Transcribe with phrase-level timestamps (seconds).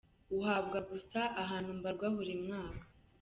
[0.37, 2.85] Uhabwa gusa abantu mbarwa buri mwaka.